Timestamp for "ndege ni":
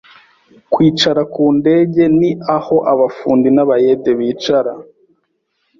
1.57-2.29